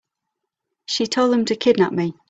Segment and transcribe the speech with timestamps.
[0.87, 2.15] She told them to kidnap me.